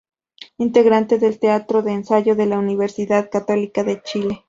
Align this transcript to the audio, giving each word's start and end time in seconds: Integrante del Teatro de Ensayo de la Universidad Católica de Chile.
Integrante 0.57 1.19
del 1.19 1.37
Teatro 1.37 1.83
de 1.83 1.91
Ensayo 1.91 2.35
de 2.35 2.47
la 2.47 2.57
Universidad 2.57 3.29
Católica 3.29 3.83
de 3.83 4.01
Chile. 4.01 4.39